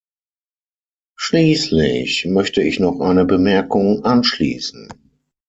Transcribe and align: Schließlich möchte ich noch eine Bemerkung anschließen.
Schließlich 1.15 2.25
möchte 2.25 2.63
ich 2.63 2.79
noch 2.79 3.01
eine 3.01 3.23
Bemerkung 3.23 4.03
anschließen. 4.03 4.87